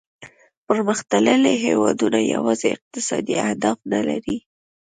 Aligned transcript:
پرمختللي 0.67 1.53
هیوادونه 1.65 2.19
یوازې 2.33 2.67
اقتصادي 2.75 3.35
اهداف 3.47 3.77
نه 3.93 3.99
لري 4.07 4.37